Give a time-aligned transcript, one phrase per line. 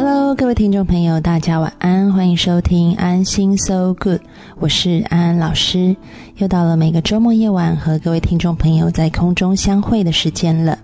[0.00, 4.20] Hello，各位听众朋友，大家晚安，欢迎收听安心 So Good，
[4.60, 5.96] 我是安安老师。
[6.36, 10.78] 又到了每个周末夜晚和各位听众朋友在空中相会的时间了。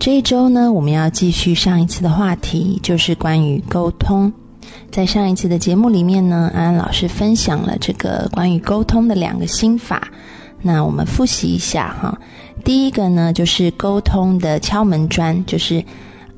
[0.00, 4.32] 这一周呢，我们要继续上一次的话题，就是关于沟通。
[4.90, 10.08] 在上一次的节目里面呢，安安老师分享了这个关于沟通的两个心法。
[10.60, 12.18] 那我们复习一下哈。
[12.64, 15.84] 第一个呢，就是沟通的敲门砖，就是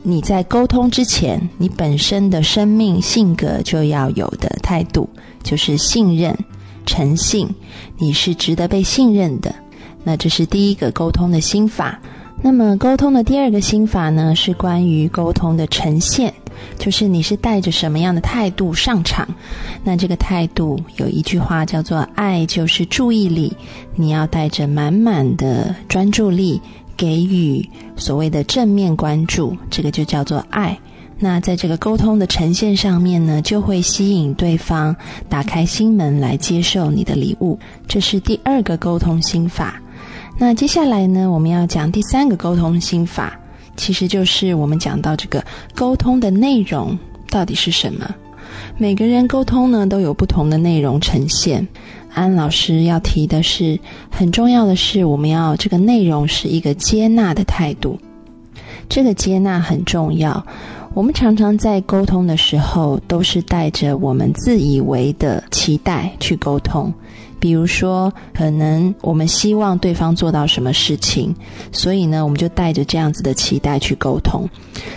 [0.03, 5.09] 你在沟通之前，你本身的生命性格就要有的态度，
[5.43, 6.37] 就是信任、
[6.85, 7.49] 诚信，
[7.99, 9.55] 你是值得被信任的。
[10.03, 12.01] 那这是第一个沟通的心法。
[12.45, 16.35] 那么，沟通的第二个心法呢，是关于沟通的呈现，
[16.77, 19.29] 就是你是带着什么样的态度上场。
[19.85, 23.57] 那这个态度有一句话叫做“爱就是注意力”，
[23.95, 26.61] 你要带着满满的专注力，
[26.97, 30.79] 给予所谓的正面关注，这个就叫做爱。
[31.19, 34.95] 那在这个沟通的呈现上面呢，就会吸引对方
[35.29, 37.57] 打开心门来接受你的礼物。
[37.87, 39.81] 这是第二个沟通心法。
[40.37, 43.39] 那接下来呢，我们要讲第三个沟通心法，
[43.77, 46.99] 其实就是我们讲到这个沟通的内容
[47.31, 48.13] 到底是什么。
[48.79, 51.67] 每个人沟通呢都有不同的内容呈现。
[52.15, 53.79] 安老师要提的是，
[54.11, 57.99] 很重要的是，我们要这个内容是一个接纳的态度。
[58.89, 60.45] 这个接纳很重要。
[60.93, 66.93] 我们常常在沟通的时候，都是带着我们自以为的期待去沟通。
[67.43, 71.35] 比如说，可能我们希望对方做到什么事情，
[71.73, 74.49] 所以呢，我们就带着这样子的期待去沟通。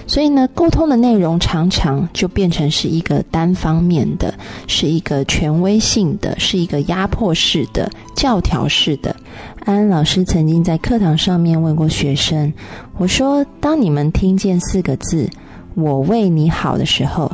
[0.05, 4.31] 所以呢，沟通的内容常常就变成是一个单方面的，
[4.67, 9.16] 是一个权威性的，是一个压迫式的、教条式的。
[9.61, 12.53] 安安老师曾经在课堂上面问过学生
[12.99, 15.27] ：“我说，当你们听见四个字
[15.73, 17.31] ‘我为你好’的时候，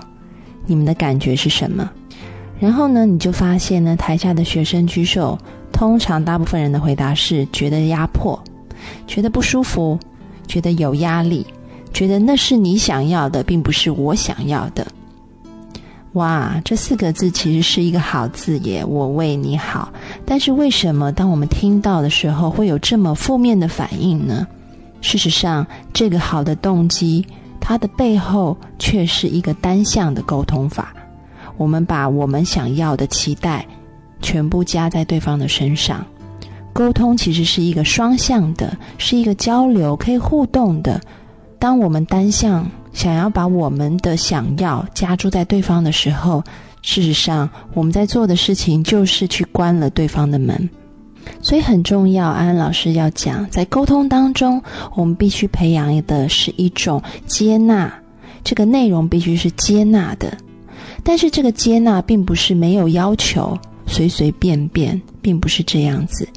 [0.65, 1.91] 你们的感觉是什么？”
[2.61, 5.35] 然后呢，你就发现呢，台下的学生举手，
[5.73, 8.39] 通常大部分人的回答是觉得压迫，
[9.07, 9.97] 觉得不舒服，
[10.47, 11.43] 觉得有压力，
[11.91, 14.85] 觉得那是你想要的，并不是我想要的。
[16.13, 19.91] 哇，这四个字其实是一个好字耶，我为你好。
[20.23, 24.45] 但是为什么当我们听到的时候会有这么负面的反应呢？
[25.01, 27.25] 事实上，这个好的动机，
[27.59, 30.93] 它的背后却是一个单向的沟通法。
[31.61, 33.63] 我们把我们想要的期待
[34.19, 36.03] 全部加在对方的身上，
[36.73, 40.99] 沟通其实是一个双向的，是一个交流，可以互动的。
[41.59, 46.43] 当我们单向想要把我们的想要加注在对方的时候，
[46.81, 50.67] 事实上我们在做的事情就是去关了对方的门。
[51.43, 54.59] 所以很重要，安安老师要讲，在沟通当中，
[54.95, 57.93] 我们必须培养的是一种接纳，
[58.43, 60.35] 这个内容必须是接纳的。
[61.03, 66.27] 但是这个接纳并不是没有要求，随随便便，并不是这样子。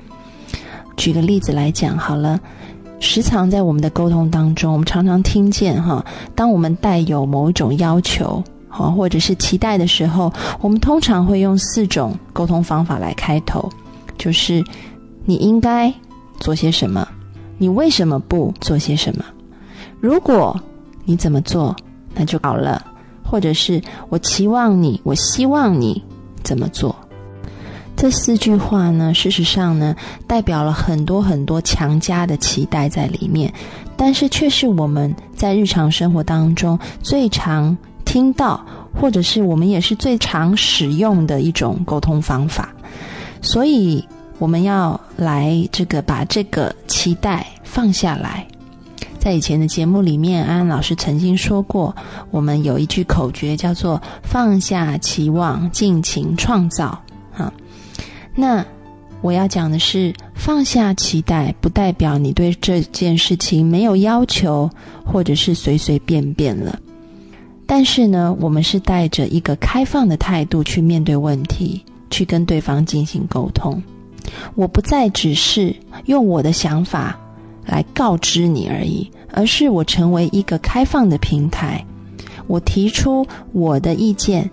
[0.97, 2.41] 举个例子来讲好了，
[3.01, 6.05] 时常在我们的沟通当中，我们常常听见哈，
[6.35, 13.69] 当我们带有某一种要求，好，或者是期待的时候，我们通常会用四种沟通方法来开头，
[14.17, 14.65] 就是
[15.25, 15.93] 你应该
[16.39, 17.07] 做些什么，
[17.59, 19.25] 你为什么不做些什么？
[20.01, 20.59] 如果
[21.05, 21.75] 你怎么做，
[22.15, 22.83] 那就好了。
[23.34, 26.00] 或者是我期望你，我希望你
[26.45, 26.95] 怎么做？
[27.97, 29.93] 这四句话呢，事实上呢，
[30.25, 33.53] 代表了很多很多强加的期待在里面，
[33.97, 42.73] 但是却是我们在日常生活当中最常听到，或者是我们也是最常使用的一种沟通方法。
[43.43, 44.06] 所以，
[44.39, 48.47] 我们要来这个把这个期待放下来。
[49.25, 51.97] 在以前的节目里面，安安老师曾经说过，
[52.31, 57.03] 我们有一句口诀叫做“放下期望，尽情创造”。
[57.33, 57.51] 哈，
[58.35, 58.62] 那
[59.23, 64.69] 我要讲的是，放下期待，不代表你对这件事情没有要求，
[65.07, 66.79] 或者是随随便便了。
[67.65, 73.82] 但是呢，我们是带着一个开放的态度去面对问题，去跟对方进行沟通。
[74.55, 75.75] 我不再只是
[76.05, 77.19] 用我的想法。
[77.64, 81.84] 来告知你而已，而是我成为一个开放的平台，
[82.46, 84.49] 我提出我的意见，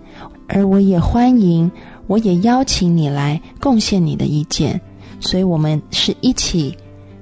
[0.48, 1.70] 而我也欢迎，
[2.06, 4.80] 我也邀请你来贡献你的意见，
[5.20, 6.76] 所以我们是一起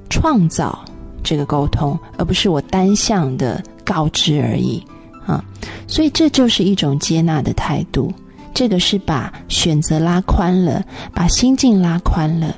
[0.08, 0.84] 创造
[1.22, 4.82] 这个沟通，而不是我单向的告知而已
[5.26, 5.44] 啊！
[5.86, 8.12] 所以这就是一种接纳的态度，
[8.54, 12.56] 这个是把选择拉宽了，把心境拉宽了。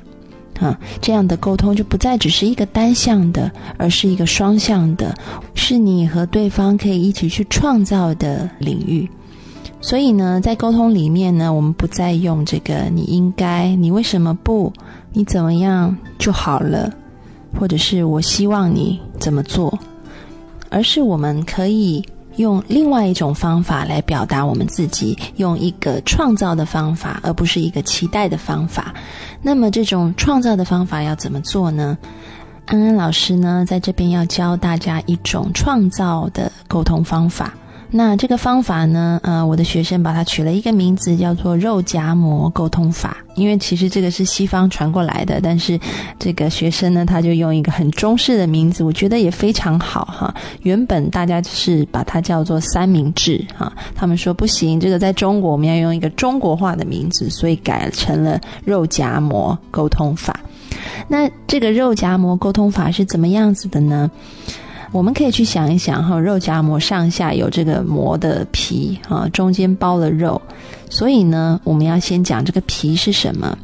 [0.63, 5.13] 哈，这样的沟通就不再只是一个单向的，而是一个双向的，
[5.55, 9.09] 是你和对方可以一起去创造的领域。
[9.81, 14.71] 所以呢，在沟通里面呢，我们不再用这个“你应该”“你为什么不
[15.11, 16.89] ”“你怎么样就好了”，
[17.59, 19.77] 或者是我希望你怎么做，
[20.69, 22.01] 而是我们可以
[22.37, 28.93] 用另外一种方法来表达我们自己，用一个创造的方法，而不是一个期待的方法。
[29.41, 31.97] 那么，这种创造的方法要怎么做呢？
[32.65, 37.53] 安安老师呢，在这边要教大家一种创造的沟通方法。
[37.95, 39.19] 那这个方法呢？
[39.21, 43.17] 呃，我的学生把它取了一个名字，叫做肉夹馍沟通法。
[43.35, 45.79] 因为其实这个是西方传过来的，但是
[46.17, 50.33] 这个学生呢，他就用一个很中式的名字，我觉得也非常好哈。
[50.63, 60.39] 原本大家是把它叫做三明治哈，他们说不行，这个在中国我们要用一个中国化的名字，所以改成了肉夹馍沟通法。
[61.07, 64.09] 那这个肉夹馍沟通法是怎么样子的呢？
[64.93, 70.39] 我们可以去想一想哈，肉夹馍上下有这个馍的皮哈，中间包了肉，
[70.87, 73.57] 所以呢，我们要先讲这个皮是什么。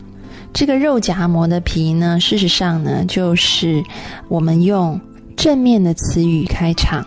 [0.51, 3.83] 这个肉夹馍的皮呢，事实上呢，就是
[4.27, 4.99] 我们用
[5.37, 7.05] 正面的词语开场，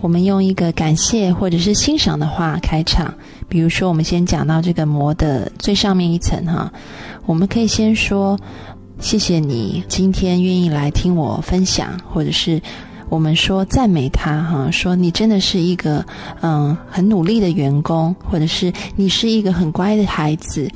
[0.00, 3.14] 我们用一个感谢或者是欣赏的话开场。
[3.48, 6.72] 比如说，我们先讲到这个馍的最上面一层哈，
[7.24, 8.36] 我们可以先说
[8.98, 12.60] 谢谢你今天愿意来听我分享，或者是。
[13.08, 16.04] 我们说赞美他哈，说你真的是一个
[16.40, 20.68] 嗯很努力的员工，或者是你是一个很乖的孩子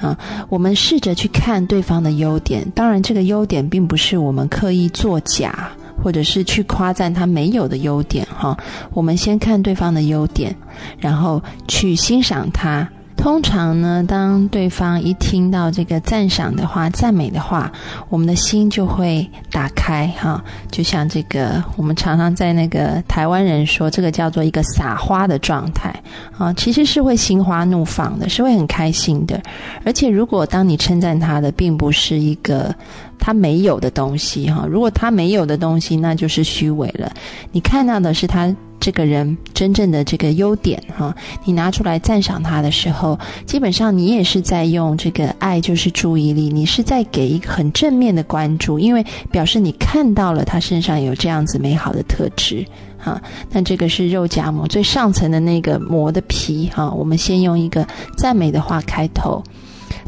[0.00, 0.18] 啊。
[0.48, 5.70] 我们试着去看对方的优点，当然这个优点并不是我们刻意作假，
[6.02, 8.56] 或者是去夸赞他没有的优点哈。
[8.92, 10.54] 我们先看对方的优点，
[10.98, 12.88] 然后去欣赏他。
[13.24, 17.72] 通常呢，当对方一听到这个赞赏的话、赞美的话，
[18.10, 20.44] 我们的心就会打开哈。
[20.70, 25.90] 就像这个，我们常常在那个台湾人说，这个叫做一个撒花的状态
[26.36, 29.40] 啊，其实是会心花怒放的，是会很开心的。
[29.86, 32.74] 而且，如果当你称赞他的，并不是一个
[33.18, 37.10] 他没有的东西哈，如果他没有的东西，那就是虚伪了。
[37.52, 38.54] 你看到的是他。
[38.84, 41.16] 这个人真正的这个优点哈，
[41.46, 52.62] 你拿出来赞赏他的时候，基本上你也是在用这个爱就是注意力，你是在给一个很正面的关注，因为表示你看到了他身上有这样子美好的特质
[52.98, 53.18] 哈。
[53.50, 57.88] 那这个是肉夹馍最上层的那个馍的皮哈，我们先用一个
[58.18, 59.42] 赞美的话开头，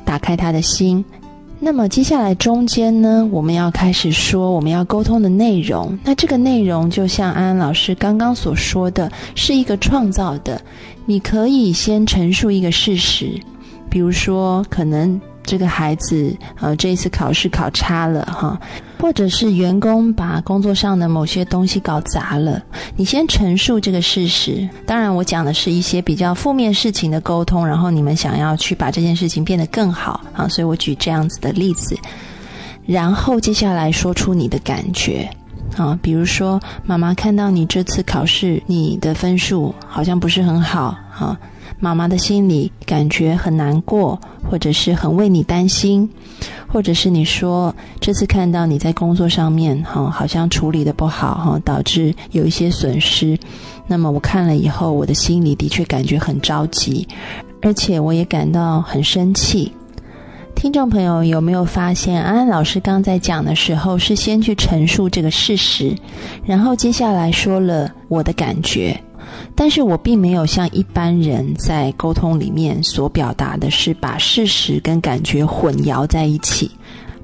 [0.05, 1.02] 打开他的心。
[1.58, 5.99] 那么接下来中间呢，我们要开始说我们要沟通的内容。
[6.05, 10.61] 那这个内容就像安安老师刚刚所说的，是一个创造的。
[11.06, 13.31] 你可以先陈述一个事实，
[13.88, 15.20] 比如说可能。
[15.46, 18.60] 这个孩子，呃，这一次考试考差了哈，
[19.00, 22.60] 或者是员工把工作上的某些东西搞砸了。
[22.96, 24.69] 你先陈述这个事实。
[24.84, 31.96] 当然，我讲的是一些比较负面事情的沟通，然后你们想要去把这件事情变得更好啊，所以我举这样子的例子。
[32.84, 35.28] 然后接下来说出你的感觉
[35.76, 41.38] 啊，比如说妈妈看到你这次考试你的分数好像不是很好啊。
[41.78, 44.19] 妈妈的心里感觉很难过，
[44.50, 46.08] 或者是很为你担心，
[46.67, 53.38] 或者是你说这次看到你在工作上面哈，好像处理的不好哈，导致有一些损失。
[53.87, 57.06] 那么我看了以后，我的心里的确感觉很着急，
[57.62, 59.71] 而且我也感到很生气。
[60.54, 65.95] 听众朋友有没有发现，安安老师刚在讲的时候是先去陈述这个事实，
[66.45, 68.99] 然后接下来说了我的感觉。
[69.58, 76.70] 但是我并没有像一般人在沟通里面所表达的是把事实跟感觉混淆在一起，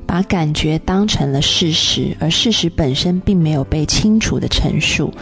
[0.06, 5.12] 把感觉当成了事实，而事实本身并没有被清楚的陈述。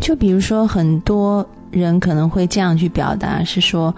[0.00, 3.94] 就比如说，很多人可能会这样去表达，是说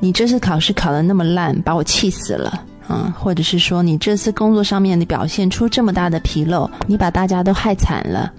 [0.00, 8.32] 你这次考试考得那么烂，把我气死了啊，或者是说你这次工作上面的表现出这么大的纰漏，你把大家都害惨了。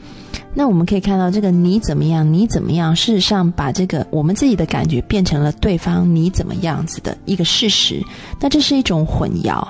[0.57, 2.33] 那我们可以看到，这个你怎么样？
[2.33, 2.95] 你怎么样？
[2.95, 8.01] 事实上，把这个我们自己的感觉变成了对方你怎么样子的一个事实。
[8.39, 9.61] 那这是一种混淆。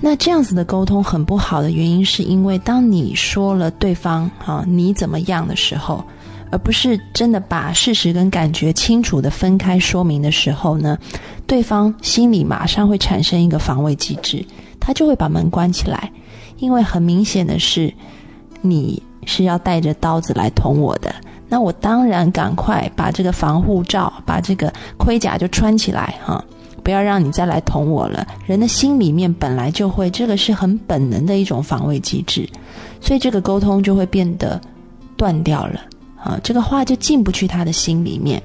[0.00, 6.04] 那这样子的沟通很不好的原因，是因为当你说了对方啊你怎么样的时候，
[6.50, 10.98] 而不是真的把事实跟感觉清楚的分开说明的时候呢，
[11.46, 14.44] 对方心里马上会产生一个防卫机制，
[14.80, 16.10] 他就会把门关起来，
[16.58, 17.94] 因为很明显的是
[18.60, 19.00] 你。
[19.26, 21.14] 是要带着刀子来捅我的，
[21.48, 26.42] 那我当然赶快把这个防护罩、把这个盔甲就穿起来哈，
[26.82, 28.26] 不要让你再来捅我了。
[28.46, 32.48] 人的心里面本来就会，这个是很本能的一种防卫机制，
[33.00, 34.60] 所以这个沟通就会变得
[35.16, 35.80] 断掉了
[36.22, 38.42] 啊，这个话就进不去他的心里面。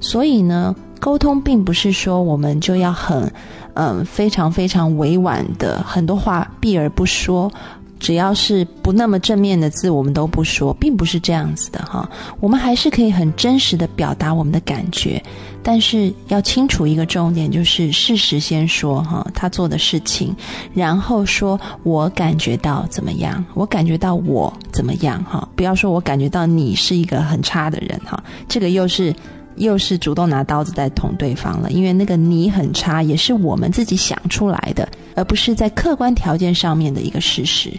[0.00, 3.32] 所以呢，沟通并不是说我们就要很
[3.74, 7.50] 嗯非常非常委婉的很多话避而不说。
[7.98, 12.08] 只要是不那么正面的字，我们都不说，并不是这样子的哈。
[12.40, 15.22] 我们还是可以很真实的表达我们的感觉，
[15.62, 20.34] 但是要清楚一个重点，就是事实先说哈，他做的事情，
[20.74, 29.14] 然后说我感觉到怎么样，我感觉到我怎么样哈，不要说我感觉到你是一个很差的人哈，这个又是。
[29.56, 37.72] 又是主动拿刀子在捅对方了，因为那个你很差，也是我们自己想出来的，而不是在客观条件上面的一个事实。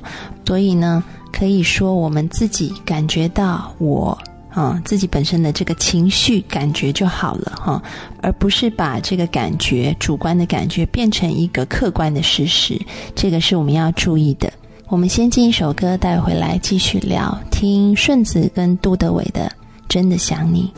[0.46, 4.18] 所以呢，可以说我们自己感觉到我
[4.50, 7.82] 啊自己本身的这个情绪感觉就好了哈，
[8.22, 12.80] 而不是把这个感觉主观的感觉变成一个客观的事实。
[13.14, 14.52] 这个是我们要注意的。
[14.90, 19.42] 我们先进一首歌带回来继续聊，听顺子跟杜德伟的
[19.90, 20.72] 《真的想你》。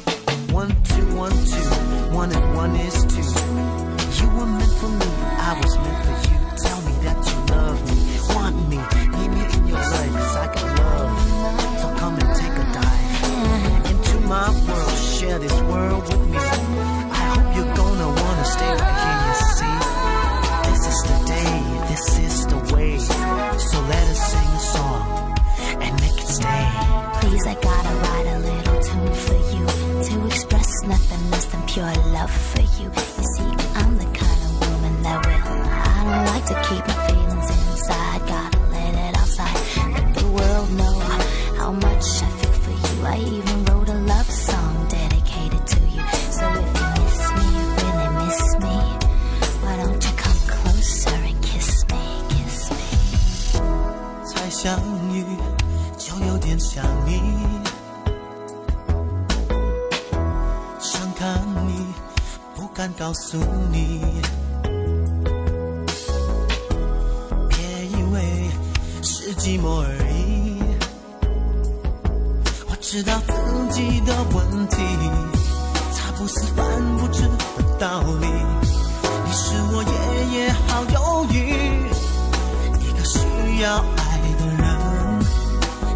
[0.52, 1.70] One, two, one, two.
[2.16, 2.89] One and one is
[69.50, 70.62] 寂寞而已。
[72.70, 73.34] 我知道自
[73.74, 74.78] 己的问题，
[75.98, 76.64] 它不是犯
[77.00, 77.22] 不着
[77.58, 78.28] 的道理。
[79.26, 79.94] 你是我夜
[80.38, 81.36] 夜好忧郁，
[82.78, 83.18] 一个需
[83.64, 84.62] 要爱的人，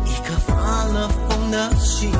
[0.07, 0.53] 一颗发
[0.85, 2.11] 了疯的心。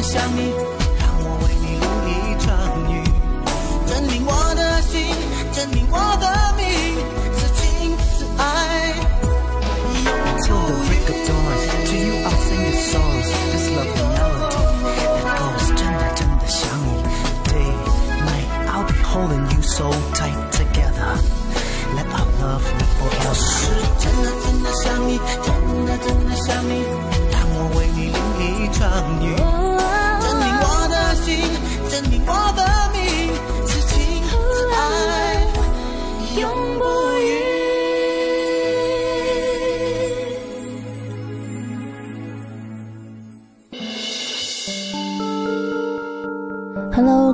[0.00, 0.79] pensi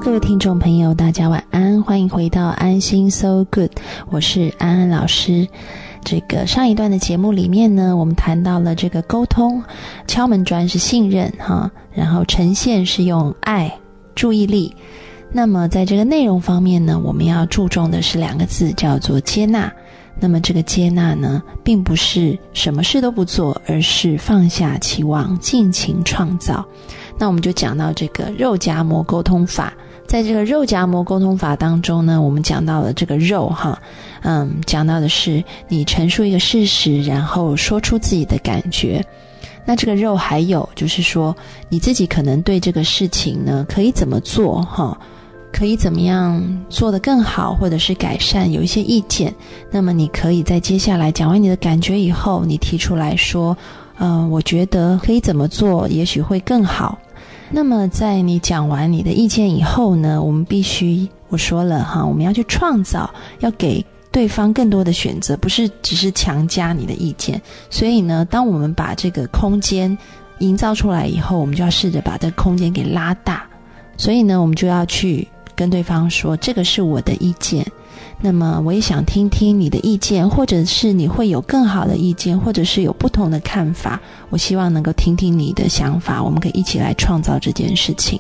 [0.07, 3.73] 各位听众朋友，大家晚安，欢迎回到安心 So Good，
[4.09, 5.49] 我是安安老师。
[6.05, 9.61] 这个上一段的节目里面呢，我们谈到了这个沟通，
[10.07, 13.77] 敲门砖是信任哈，然后呈现是用爱、
[14.15, 14.73] 注意力。
[15.33, 19.73] 那么在这个内容方面呢，我们要注重的是两个字，叫做接纳。
[20.21, 26.65] 那么这个接纳呢，并不是什么事都不做，而是放下期望，尽情创造。
[27.19, 29.75] 那我们就讲到这个肉夹馍沟通法。
[30.07, 33.79] 在这个肉夹馍沟通法当中呢，我们讲到了这个肉哈，
[34.23, 39.05] 嗯，讲到的是你陈述一个事实，然后说出自己的感觉。
[39.65, 41.35] 那这个肉还有就是说，
[41.69, 44.97] 你自己可能对这个事情呢，可以怎么做哈，
[45.53, 49.35] 可以怎么样做得更好，或者是改善，有一些意见。
[49.71, 53.57] 那么你可以在接下来讲完你的感觉以后，你提出来说，
[53.99, 56.97] 嗯，我觉得可以怎么做，也许会更好。
[57.51, 63.09] 那么，在你讲完你的意见以后呢，我们必须我说了哈，我们要去创造，
[63.41, 67.41] 要给对方更多的选择，不是只是强加你的意见。
[67.71, 69.97] 所以呢，当我们把这个空间
[70.41, 73.47] 营造出来以后，我们就要试着把这个空间给拉大。
[73.97, 77.65] 所以呢，我们就要去跟对方说，这个是我的意见。
[78.21, 84.01] 那么我也想听听你的意见，或者是你会有更好的意见，或者是有不同的看法。
[84.31, 88.19] 我希望能够听听你的想法，我们可以一起来创造这件事情。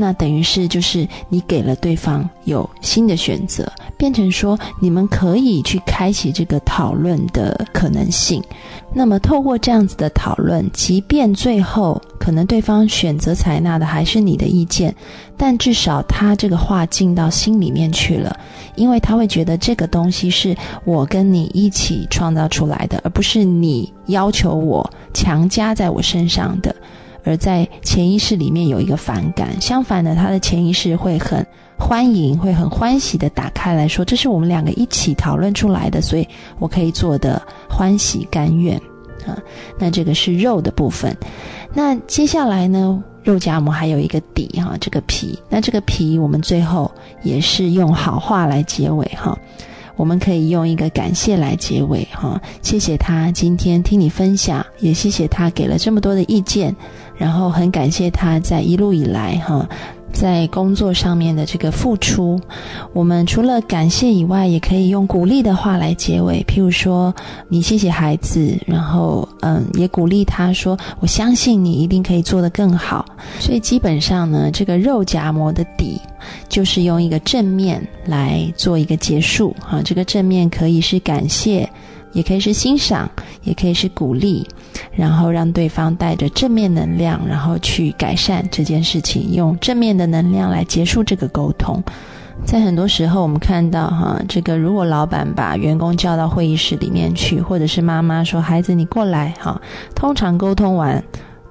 [0.00, 8.40] 那等于是就是你给了对方有新的选择，变成说你们可以去开启这个讨论的可能性。
[8.94, 14.94] 那么透过这样子的讨论，即便最后可能对方选择采纳的还是你的意见，
[15.36, 18.38] 但至少他这个话进到心里面去了。
[18.76, 26.74] 因为他会觉得这个东西是我跟你一起创造出来的，而不是你要求我强加在我身上的。
[27.28, 31.46] 而在潜意识里面有一个反感，相反的，他的潜意识会很
[31.78, 36.26] 欢迎，会很欢喜的打开来说：“这是我们两个一起讨论出来的，所以
[36.58, 38.80] 我可以做的欢喜甘愿。”
[39.28, 39.36] 啊，
[39.78, 41.14] 那这个是肉的部分。
[41.74, 43.04] 那接下来呢？
[43.24, 45.38] 肉夹馍还有一个底哈，这个皮。
[45.50, 46.90] 那这个皮，我们最后
[47.22, 49.38] 也是用好话来结尾哈。
[49.96, 56.74] 我们可以用一个感谢来结尾哈，谢谢他今天听你分享，也谢谢他给了这么多的意见，
[57.18, 59.68] 然后很感谢他在一路以来哈。
[60.10, 62.40] 在工作上面的这个付出，
[62.94, 66.42] 我们除了感谢以外，也可以用鼓励的话来结尾。
[66.48, 67.14] 譬如说，
[67.46, 73.04] 你谢谢孩子，然后嗯，也鼓励他说：“我相信你一定可以做得更好。”
[73.38, 76.00] 所以基本上呢，这个肉夹馍的底
[76.48, 79.82] 就是用一个正面来做一个结束哈。
[79.84, 81.68] 这个正面可以是感谢。
[82.12, 83.10] 也可以是欣赏，
[83.42, 84.46] 也可以是鼓励，
[84.92, 91.82] 然后让对方带着正面能量，然后去改善这件事情，用正面的能量来结束这个沟通。
[92.44, 99.60] 在很多时候，我们看到哈，这个如果老板把员工叫到会议室里面去，或者是妈妈说：“孩子，你过来。”哈，
[99.92, 101.02] 通常沟通完，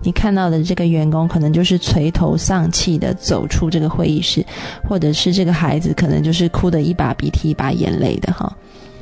[0.01, 4.45] 你看到的这个员工可能就是垂头丧气的走出这个会议室，
[4.87, 8.49] 或者是这个孩子可能就是哭的一把鼻涕一把眼泪的哈。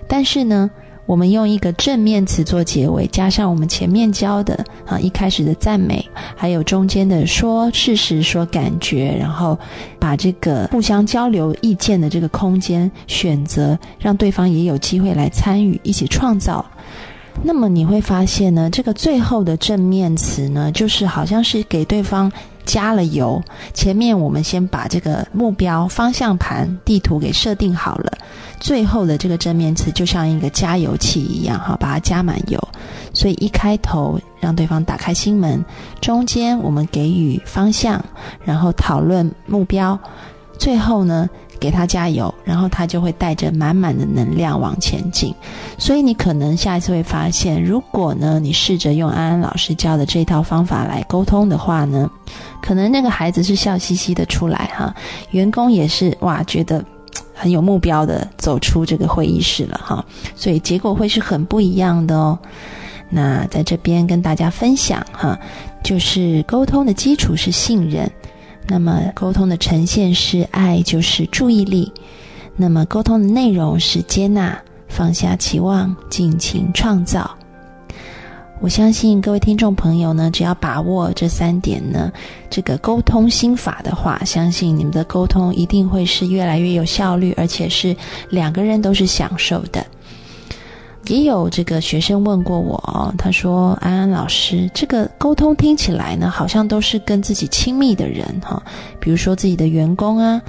[0.08, 0.70] 但是呢？
[1.06, 6.04] 我们用一个正面词做结尾，加上我们前面教的啊一开始的赞美，
[6.36, 9.58] 还有中间的说事实、说感觉，然后
[10.00, 16.66] 把这个互相交流意见的这个空间选择，让对方也有机会来参与，一起创造。
[17.44, 22.32] 那么你会发现呢，这个最后的正面词呢，就是好像是给对方
[22.66, 23.42] 加了油。
[23.74, 28.12] 前面我们先把这个目标方向盘地图给设定好了。
[28.60, 32.60] 最后的这个正面词就像一个加油器一样，哈，把它加满油。
[33.14, 35.64] 所以一开头让对方打开心门，
[36.02, 38.04] 中间我们给予方向，
[38.44, 39.98] 然后讨论目标，
[40.58, 45.34] 最后呢给他加油，然后他就会带着满满的能量往前进。
[45.78, 52.10] 所以你可能下一次会发现，如果呢你试着用安安老师教的这套方法来沟通的话呢，
[52.62, 54.94] 可能那个孩子是笑嘻嘻的出来，哈，
[55.32, 56.84] 员工也是哇觉得。
[57.38, 60.04] 很有目标的走出这个会议室了哈，
[60.38, 62.40] 所以结果会是很不一样的哦。
[63.10, 65.38] 那在这边跟大家分享哈，
[65.84, 68.10] 就是沟通的基础是信任，
[68.68, 71.92] 那么沟通的呈现是爱，就是注意力，
[72.56, 77.30] 那么沟通的内容是接纳，放下期望，尽情创造。
[78.62, 82.12] 我相信各位听众朋友呢，只要把握这三点呢，
[82.50, 87.96] 这个沟通心法的话，相信你们的沟通一定会是越来越有效率，而且是
[88.30, 89.86] 两个人都是享受的。
[91.08, 98.64] 也有这个学生问过我，他说：“安安老师，这个沟通听起来呢，好像都是跟自己亲密的人哈，
[99.00, 100.42] 比如说自己的员工啊，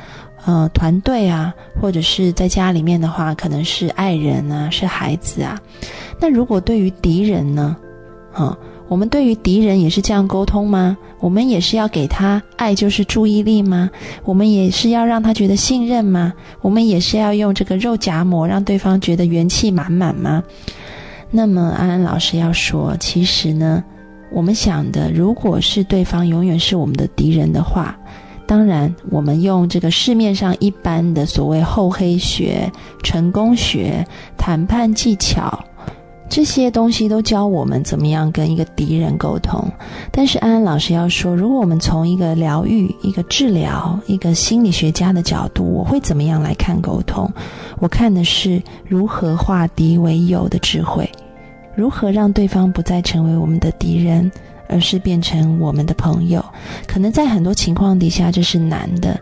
[0.47, 5.61] 呃，团队啊，或者是在家里面的话，可能是爱人啊，是孩子啊。
[6.19, 7.77] 那如果对于敌人呢，
[8.37, 8.57] 哈？”
[8.89, 10.97] 我们对于敌人也是这样沟通吗？
[11.19, 13.91] 我们也是要给他爱就是注意力吗？
[14.25, 16.33] 我们也是要让他觉得信任吗？
[16.61, 20.41] 我们也是要用这个肉夹馍让对方觉得元气满满吗？
[21.33, 23.83] 那么安安老师要说，其实呢，
[24.31, 27.99] 我们想的，如果是对方永远是我们的敌人的话，
[28.47, 32.71] 当然我们用这个市面上一般的所谓厚黑学、
[33.03, 34.07] 成功学、
[34.39, 35.59] 谈判技巧。
[36.29, 39.65] 这些东西都教我们怎么样跟一个敌人沟通，
[40.11, 47.31] 但是安安老师要说，如果我们从一个疗愈、一个治疗、一个心理学家的角度，我会怎么样来看沟通？
[47.79, 51.09] 我看的是如何化敌为友的智慧，
[51.75, 54.31] 如何让对方不再成为我们的敌人，
[54.69, 56.45] 而是变成我们的朋友。
[56.87, 59.19] 可能在很多情况底下这是难的，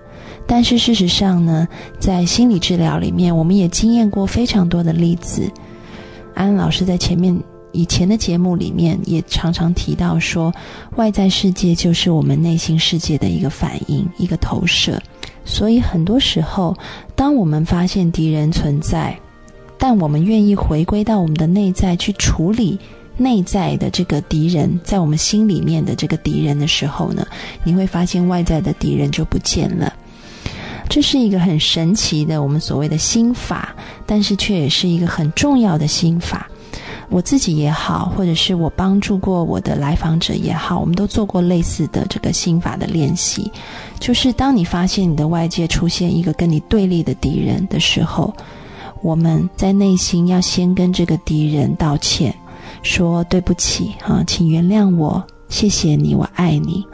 [0.47, 1.69] 但是事实上呢，
[2.01, 5.49] 在心理治疗里面，我们也经验过非常多的例子。
[6.35, 7.37] 安老师在前面
[7.73, 10.53] 以前的节目里面也常常提到说，
[10.97, 15.01] 外在世界就是我们内心世界的一个反应、一个投射。
[15.44, 16.77] 所以很多时候，
[17.14, 19.18] 当我们发现敌人存在，
[19.77, 22.79] 但我们愿意回归到我们的内在去处理
[23.16, 27.27] 内在的这个敌人，在我们心里面的这个敌人的时候呢，
[27.62, 29.92] 你会发现外在的敌人就不见了。
[30.88, 33.75] 这是一个很神奇的我们所谓的心法，
[34.07, 36.49] 但是却也是一个很重要的心法。
[37.11, 43.51] 我自己也好，或者是我帮助过我的来访者也好，我们都做过类似的这个心法的练习。
[44.01, 48.35] 就是当你发现你的外界出现一个跟你对立的敌人的时候，
[49.03, 52.35] 我们在内心要先跟这个敌人道歉，
[52.83, 56.85] 说对不起啊，请原谅我，谢谢你，我爱你。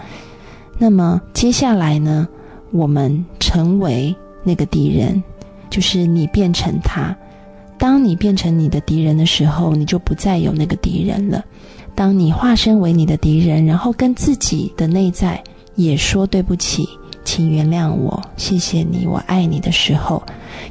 [0.76, 2.26] 那么接下来呢？
[2.72, 5.22] 我们成为那个敌人，
[5.68, 7.16] 就是你变成他。
[7.78, 11.44] 当你变成你的敌人的时候，你就不再有那个敌人了。
[11.94, 15.42] 当你化身为你的敌人，然后跟自己的内在
[15.74, 16.86] 也说对不起，
[17.24, 20.22] 请原谅我，谢谢你，我爱你的时候，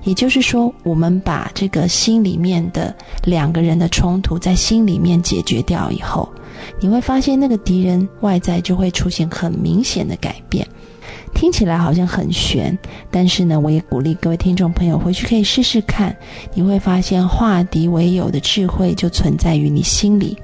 [0.04, 6.30] 也就是说，我们把这个心里面的两个人的冲突在心里面解决掉以后，
[6.80, 10.68] 你会发现那个敌人外在就会出现很明显的改变。
[11.34, 12.78] 听起来好像很玄，
[13.10, 16.16] 但是呢，我也鼓励各位听众朋友回去可以试试看，
[16.54, 20.38] 你会发现化敌为友的智慧就存在于你心里。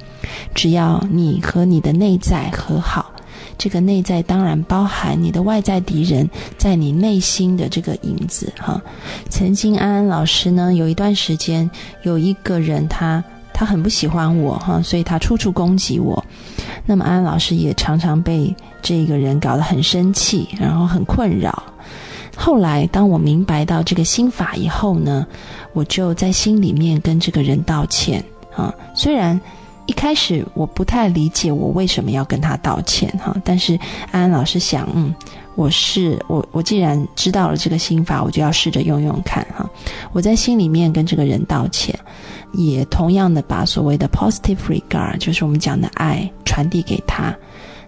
[0.53, 3.11] 只要你和你的内在和好，
[3.57, 8.81] 这个内在当然包含你的外在敌人在你内心的这个影子哈。
[9.29, 11.69] 曾经安安老师呢，有一段时间
[12.03, 16.23] 有一个人他他很不喜欢我哈，所以他处处攻击我。
[16.85, 21.63] 那么安安老师也常常被这个人搞得很生气，然后很困扰。
[22.37, 25.25] 后来当我明白到这个心法以后呢，
[25.73, 28.23] 我就在心里面跟这个人道歉
[28.55, 28.71] 啊。
[28.93, 29.41] 虽然
[29.87, 33.73] 一开始我不太理解我为什么要跟他道歉哈，但是
[34.11, 35.11] 安安老师想，嗯，
[35.55, 39.67] 我是我我既然知道了这个心法，我就要试着用用看哈。
[40.13, 41.97] 我在心里面跟这个人道歉。
[42.53, 47.35] 也同样的把所谓的 positive regard，就是我们讲的爱传递给他。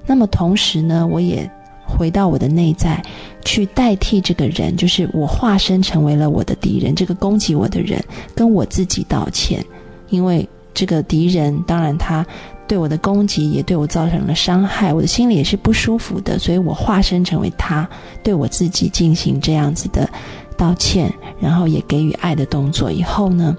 [0.07, 1.47] 那么同时呢，我也
[1.85, 2.99] 回到我的内在，
[3.45, 9.63] 去代替这个人，就是我化身成为了我的敌人，这个攻击我的人，跟我自己道歉。
[10.09, 12.25] 因为这个敌人，当然他
[12.67, 17.87] 对我的攻击也对我造成了伤害，我的心里也是不舒服的，所以我化身成为他，
[18.23, 20.09] 对我自己进行这样子的
[20.55, 22.91] 道歉，然后也给予爱的动作。
[22.91, 23.55] 以后呢？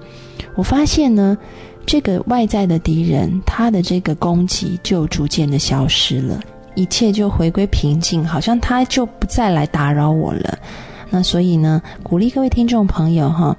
[0.54, 1.36] 我发现呢，
[1.88, 6.38] 这个外在的敌人，他的这个攻击就逐渐的消失了，
[6.74, 10.58] 一切就回归平静，好像他就不再来打扰我了。
[11.08, 13.56] 那所以呢，鼓励各位听众朋友哈，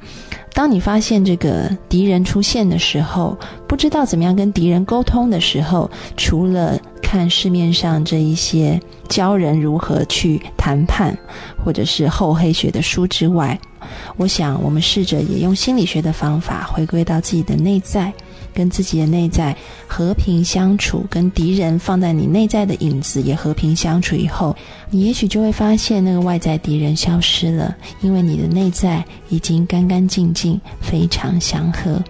[0.60, 11.18] 当你发现这个敌人出现的时候，不知道怎么样跟敌人沟通的时候，除了看市面上这一些教人如何去谈判，
[11.64, 13.58] 或者是厚黑学的书之外。
[14.18, 18.14] 我想，我们试着也用心理学的方法，回归到自己的内在，
[18.54, 19.56] 跟自己的内在
[19.88, 24.56] 和平相处，跟敌人放在你内在的影子也和平相处以后，
[24.90, 32.02] 你也许就会发现那个外在敌人消失了，因为你的内在已经干干净净，非常祥和。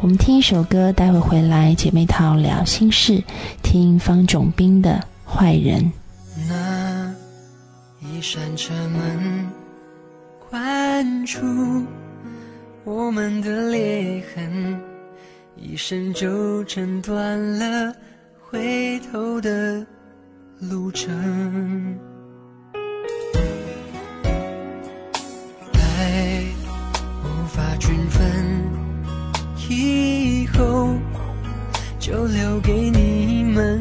[0.00, 3.22] 我们听一首歌，待会回来姐妹淘聊心事，
[3.62, 5.80] 听方炯斌的《坏人》。
[6.48, 7.14] 那
[8.00, 9.50] 一扇车门。
[10.50, 11.40] 关住
[12.84, 14.78] 我们的裂痕，
[15.64, 17.94] 一生就挣断了
[18.40, 19.86] 回头的
[20.58, 21.08] 路程。
[25.86, 26.44] 爱
[27.22, 28.28] 无法均分，
[29.70, 30.94] 以后
[32.00, 33.80] 就留给你们。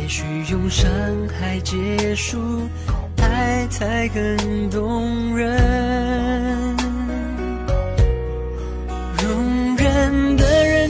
[0.00, 0.90] 也许用伤
[1.28, 2.68] 害结束，
[3.18, 6.75] 爱才更动人。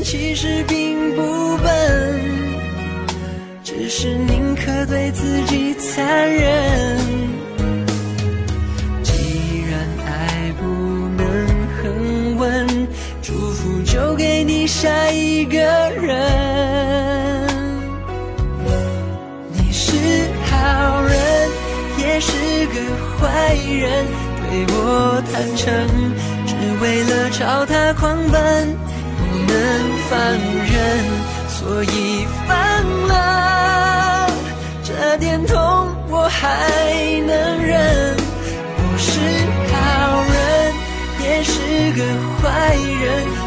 [0.09, 2.23] 其实并不笨，
[3.64, 6.97] 只是宁可对自己残忍。
[9.03, 10.64] 既然爱不
[11.19, 11.27] 能
[11.83, 12.87] 恒温，
[13.21, 15.59] 祝福就给你下一个
[16.01, 16.16] 人。
[19.55, 19.97] 你是
[20.45, 21.51] 好人，
[21.99, 22.31] 也是
[22.66, 22.81] 个
[23.19, 24.07] 坏人，
[24.49, 25.66] 对我坦诚。
[26.47, 28.77] 只为了朝他狂奔，
[29.19, 30.77] 不能放任，
[31.49, 32.49] 所以放
[33.09, 34.29] 了。
[34.85, 35.57] 这点痛
[36.09, 36.40] 我还
[37.27, 38.16] 能忍。
[38.79, 39.11] 我是
[39.73, 39.75] 好
[40.33, 40.35] 人，
[41.25, 41.53] 也是
[41.97, 42.01] 个
[42.40, 42.45] 坏
[43.03, 43.05] 人，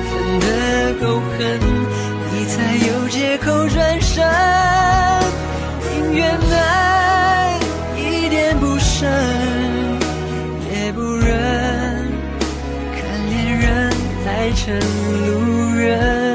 [0.09, 0.45] 分得
[0.99, 1.05] 够
[1.37, 1.39] 狠，
[2.31, 2.55] 你才
[2.87, 4.13] 有借口转身。
[5.81, 7.57] 宁愿爱
[7.97, 9.07] 一点不剩。
[14.55, 16.28] 成路人。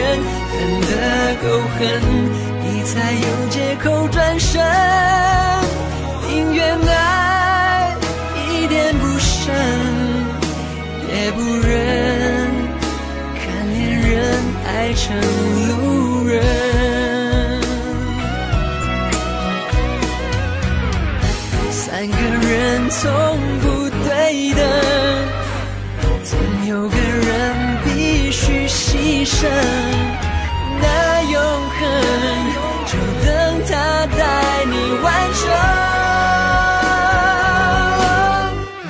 [0.00, 0.40] 人。
[0.50, 0.92] 恨得
[1.42, 1.44] 够
[1.78, 1.78] 狠，
[2.62, 4.60] 你才有借口转身。
[6.28, 7.96] 宁愿爱
[8.36, 9.54] 一点不深，
[11.08, 11.70] 也不忍
[13.36, 13.40] 看
[13.72, 14.10] 恋人
[14.66, 15.16] 爱成
[15.68, 16.42] 路人。
[21.70, 23.06] 三个人从
[29.30, 29.48] 生
[30.80, 31.10] 那。
[31.30, 31.80] 永恒，
[32.86, 32.92] 就
[33.24, 33.28] 等
[33.68, 33.72] 他
[34.18, 34.20] 带
[34.64, 35.42] 你完成。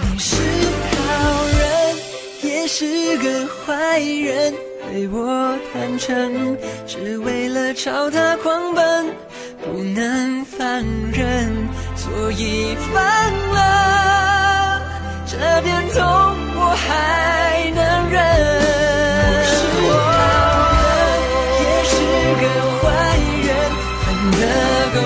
[0.00, 0.30] 你是
[0.96, 0.98] 好
[1.58, 1.60] 人，
[2.40, 2.78] 也是
[3.18, 3.26] 个
[3.66, 4.54] 坏人，
[4.90, 5.18] 对我
[5.72, 9.06] 坦诚，只为了朝他狂奔，
[9.60, 10.66] 不能放
[11.12, 12.98] 任，所以放
[13.52, 14.80] 了。
[15.26, 16.00] 这点痛
[16.56, 18.79] 我还能忍。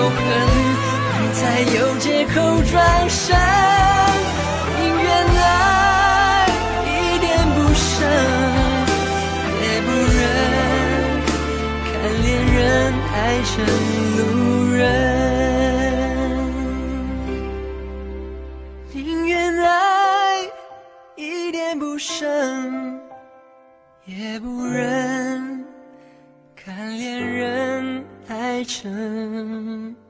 [0.05, 0.17] 够狠，
[1.19, 2.33] 你才有借口
[2.71, 3.35] 转身。
[4.77, 6.45] 宁愿爱
[6.85, 6.87] 一
[7.17, 7.89] 点不剩，
[9.63, 10.17] 也不忍
[11.89, 11.91] 看
[12.21, 12.55] 恋人
[13.15, 13.15] 爱
[13.49, 13.53] 成
[14.17, 14.19] 路
[14.75, 14.77] 人。
[18.93, 19.67] 宁愿爱
[21.15, 23.01] 一点不剩，
[24.05, 25.24] 也不忍
[28.65, 30.04] 成。